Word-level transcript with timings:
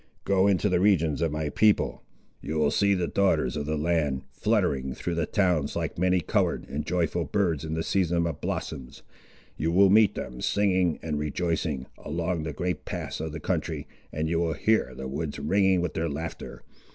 Go 0.23 0.47
into 0.47 0.67
the 0.67 0.79
regions 0.79 1.21
of 1.21 1.31
my 1.31 1.49
people; 1.49 2.01
you 2.41 2.57
will 2.57 2.71
see 2.71 2.95
the 2.95 3.05
daughters 3.05 3.55
of 3.55 3.67
the 3.67 3.77
land, 3.77 4.23
fluttering 4.31 4.95
through 4.95 5.13
the 5.13 5.27
towns 5.27 5.75
like 5.75 5.99
many 5.99 6.21
coloured 6.21 6.67
and 6.67 6.83
joyful 6.87 7.23
birds 7.23 7.63
in 7.63 7.75
the 7.75 7.83
season 7.83 8.25
of 8.25 8.41
blossoms. 8.41 9.03
You 9.57 9.71
will 9.71 9.91
meet 9.91 10.15
them, 10.15 10.41
singing 10.41 10.97
and 11.03 11.19
rejoicing, 11.19 11.85
along 11.99 12.41
the 12.45 12.51
great 12.53 12.83
paths 12.83 13.19
of 13.19 13.31
the 13.31 13.39
country, 13.39 13.85
and 14.11 14.27
you 14.27 14.39
will 14.39 14.53
hear 14.53 14.95
the 14.95 15.07
woods 15.07 15.37
ringing 15.37 15.81
with 15.81 15.93
their 15.93 16.09
laughter. 16.09 16.63